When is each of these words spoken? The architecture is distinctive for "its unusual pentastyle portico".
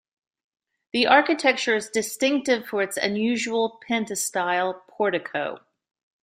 The 0.93 1.05
architecture 1.05 1.75
is 1.75 1.91
distinctive 1.91 2.65
for 2.65 2.81
"its 2.81 2.97
unusual 2.97 3.79
pentastyle 3.87 4.81
portico". 4.87 5.59